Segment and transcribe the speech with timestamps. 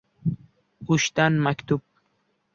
[0.95, 1.85] O‘shdan maktub